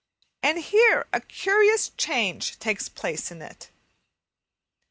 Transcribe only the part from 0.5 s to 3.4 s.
here a curious change takes place in